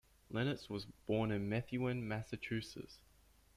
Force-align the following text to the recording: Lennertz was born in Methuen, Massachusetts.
Lennertz 0.33 0.67
was 0.67 0.85
born 1.05 1.29
in 1.29 1.47
Methuen, 1.47 2.07
Massachusetts. 2.07 3.01